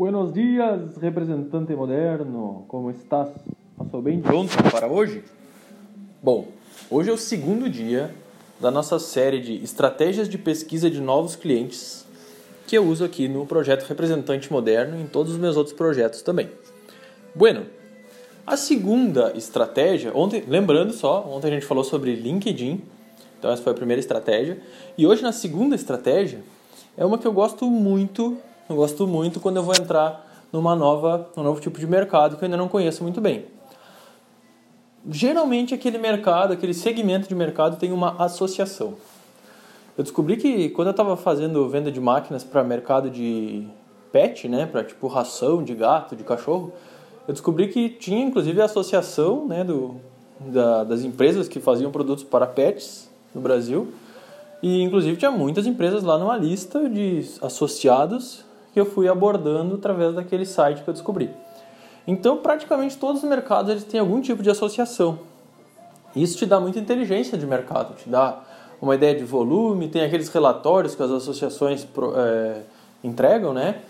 [0.00, 2.64] Buenos dias, representante moderno.
[2.68, 3.28] Como estás?
[3.76, 5.22] Passou bem de ontem para hoje?
[6.22, 6.48] Bom,
[6.90, 8.10] hoje é o segundo dia
[8.58, 12.06] da nossa série de estratégias de pesquisa de novos clientes
[12.66, 16.22] que eu uso aqui no projeto Representante Moderno e em todos os meus outros projetos
[16.22, 16.48] também.
[17.34, 17.66] Bueno,
[18.46, 22.80] a segunda estratégia, ontem, lembrando só, ontem a gente falou sobre LinkedIn,
[23.38, 24.62] então essa foi a primeira estratégia,
[24.96, 26.40] e hoje na segunda estratégia
[26.96, 28.38] é uma que eu gosto muito
[28.70, 32.44] eu gosto muito quando eu vou entrar numa nova, num novo tipo de mercado que
[32.44, 33.46] eu ainda não conheço muito bem.
[35.10, 38.94] Geralmente aquele mercado, aquele segmento de mercado tem uma associação.
[39.98, 43.66] Eu descobri que quando eu estava fazendo venda de máquinas para mercado de
[44.12, 46.72] pet, né, para tipo ração de gato, de cachorro,
[47.26, 49.96] eu descobri que tinha inclusive a associação, né, do,
[50.38, 53.92] da, das empresas que faziam produtos para pets no Brasil.
[54.62, 60.14] E inclusive tinha muitas empresas lá numa lista de associados que eu fui abordando através
[60.14, 61.30] daquele site que eu descobri.
[62.06, 65.18] Então, praticamente todos os mercados eles têm algum tipo de associação.
[66.14, 68.42] Isso te dá muita inteligência de mercado, te dá
[68.80, 71.86] uma ideia de volume, tem aqueles relatórios que as associações
[72.16, 72.62] é,
[73.04, 73.82] entregam, né?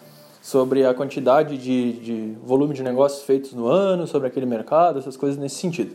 [0.43, 5.17] Sobre a quantidade de, de volume de negócios feitos no ano, sobre aquele mercado, essas
[5.17, 5.95] coisas nesse sentido.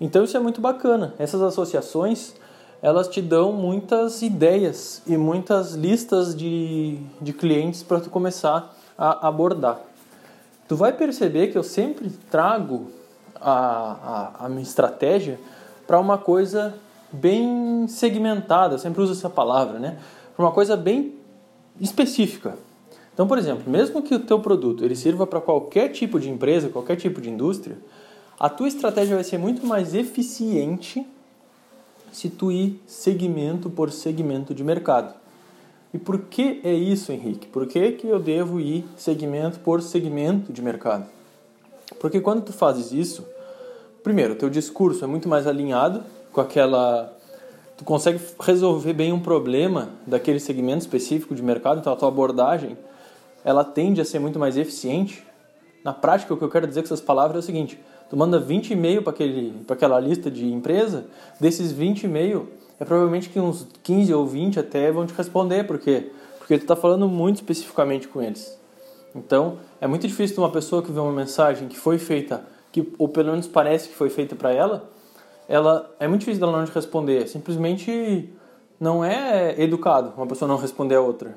[0.00, 1.14] Então isso é muito bacana.
[1.18, 2.34] Essas associações
[2.80, 9.26] elas te dão muitas ideias e muitas listas de, de clientes para tu começar a
[9.26, 9.80] abordar.
[10.68, 12.90] Tu vai perceber que eu sempre trago
[13.40, 15.38] a, a, a minha estratégia
[15.86, 16.74] para uma coisa
[17.10, 19.98] bem segmentada, eu sempre uso essa palavra, né?
[20.36, 21.14] Para uma coisa bem
[21.80, 22.58] específica.
[23.14, 26.68] Então, por exemplo, mesmo que o teu produto ele sirva para qualquer tipo de empresa,
[26.68, 27.78] qualquer tipo de indústria,
[28.38, 31.04] a tua estratégia vai ser muito mais eficiente
[32.12, 35.14] se tu ir segmento por segmento de mercado.
[35.92, 37.46] E por que é isso, Henrique?
[37.46, 41.06] Por que, que eu devo ir segmento por segmento de mercado?
[41.98, 43.26] Porque quando tu fazes isso,
[44.02, 47.14] primeiro, teu discurso é muito mais alinhado com aquela
[47.78, 52.76] tu consegue resolver bem um problema daquele segmento específico de mercado, então a tua abordagem
[53.44, 55.24] ela tende a ser muito mais eficiente.
[55.84, 58.38] Na prática, o que eu quero dizer com essas palavras é o seguinte: tu manda
[58.38, 59.12] 20 e-mail para
[59.74, 61.06] aquela lista de empresa,
[61.40, 62.48] desses 20 e-mail,
[62.80, 66.10] é provavelmente que uns 15 ou 20 até vão te responder, por quê?
[66.38, 68.58] Porque tu está falando muito especificamente com eles.
[69.14, 73.08] Então, é muito difícil uma pessoa que vê uma mensagem que foi feita, que ou
[73.08, 74.88] pelo menos parece que foi feita para ela,
[75.48, 77.26] ela é muito difícil dela não te responder.
[77.26, 78.30] Simplesmente
[78.78, 81.34] não é educado uma pessoa não responder a outra.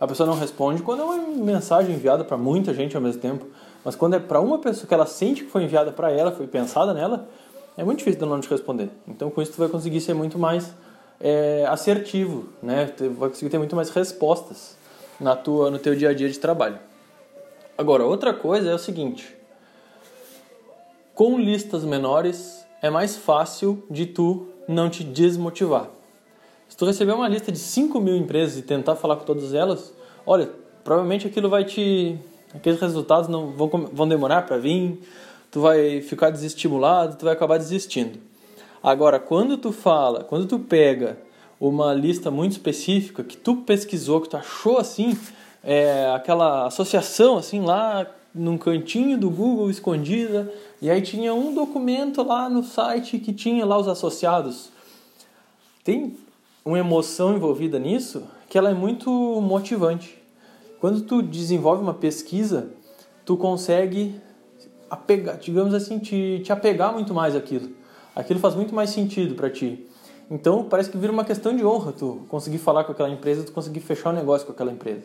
[0.00, 3.46] A pessoa não responde quando é uma mensagem enviada para muita gente ao mesmo tempo.
[3.84, 6.46] Mas quando é para uma pessoa que ela sente que foi enviada para ela, foi
[6.46, 7.28] pensada nela,
[7.76, 8.88] é muito difícil dela não te responder.
[9.06, 10.74] Então com isso tu vai conseguir ser muito mais
[11.20, 12.86] é, assertivo, né?
[12.86, 14.76] Tu vai conseguir ter muito mais respostas
[15.20, 16.78] na tua, no teu dia a dia de trabalho.
[17.76, 19.36] Agora, outra coisa é o seguinte:
[21.14, 25.88] com listas menores é mais fácil de tu não te desmotivar.
[26.70, 29.92] Se tu receber uma lista de 5 mil empresas e tentar falar com todas elas,
[30.24, 30.48] olha,
[30.84, 32.16] provavelmente aquilo vai te
[32.54, 34.98] aqueles resultados não vão, vão demorar para vir,
[35.50, 38.18] tu vai ficar desestimulado, tu vai acabar desistindo.
[38.80, 41.18] Agora, quando tu fala, quando tu pega
[41.60, 45.18] uma lista muito específica que tu pesquisou, que tu achou assim,
[45.62, 52.22] é, aquela associação assim lá num cantinho do Google escondida, e aí tinha um documento
[52.22, 54.70] lá no site que tinha lá os associados.
[55.82, 56.16] Tem
[56.64, 59.10] uma emoção envolvida nisso que ela é muito
[59.40, 60.20] motivante.
[60.80, 62.70] Quando tu desenvolve uma pesquisa,
[63.24, 64.20] tu consegue
[64.88, 67.70] apegar, digamos assim, te, te apegar muito mais àquilo.
[68.14, 69.86] Aquilo faz muito mais sentido para ti.
[70.30, 73.52] Então parece que vira uma questão de honra tu conseguir falar com aquela empresa, tu
[73.52, 75.04] conseguir fechar o um negócio com aquela empresa.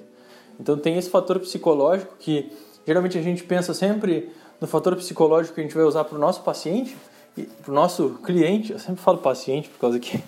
[0.60, 2.52] Então tem esse fator psicológico que
[2.86, 4.30] geralmente a gente pensa sempre
[4.60, 6.96] no fator psicológico que a gente vai usar para o nosso paciente
[7.62, 8.72] para o nosso cliente.
[8.72, 10.24] Eu sempre falo paciente por causa que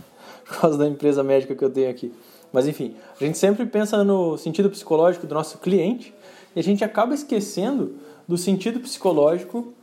[0.48, 2.12] por causa da empresa médica que eu tenho aqui.
[2.52, 6.14] Mas enfim, a gente sempre pensa no sentido psicológico do nosso cliente
[6.56, 7.96] e a gente acaba esquecendo
[8.28, 9.74] do sentido psicológico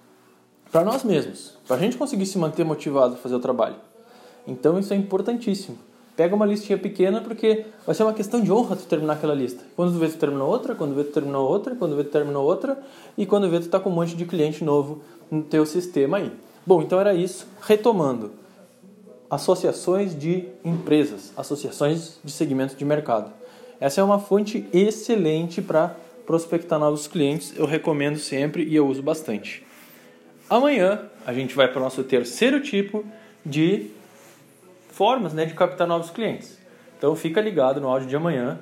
[0.73, 3.77] para nós mesmos, para a gente conseguir se manter motivado a fazer o trabalho.
[4.47, 5.79] Então isso é importantíssimo.
[6.17, 9.65] Pega uma listinha pequena porque vai ser uma questão de honra tu terminar aquela lista.
[9.75, 12.45] Quando tu vê tu terminou outra, quando vê tu terminou outra, quando vê tu terminou
[12.45, 12.81] outra
[13.19, 16.33] e quando vê tu tá com um monte de cliente novo no teu sistema aí.
[16.65, 17.47] Bom, então era isso.
[17.61, 18.31] Retomando
[19.35, 23.33] associações de empresas, associações de segmento de mercado.
[23.81, 25.97] Essa é uma fonte excelente para
[26.27, 29.65] prospectar novos clientes, eu recomendo sempre e eu uso bastante.
[30.49, 33.05] Amanhã a gente vai para o nosso terceiro tipo
[33.45, 33.91] de
[34.89, 36.59] formas né, de captar novos clientes.
[36.97, 38.59] Então fica ligado no áudio de amanhã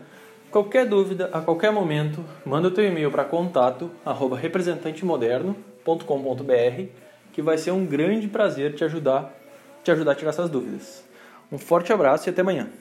[0.53, 6.83] Qualquer dúvida, a qualquer momento, manda o teu e-mail para contato arroba representantemoderno.com.br
[7.33, 9.35] que vai ser um grande prazer te ajudar,
[9.83, 11.05] te ajudar a tirar essas dúvidas.
[11.51, 12.73] Um forte abraço e até amanhã.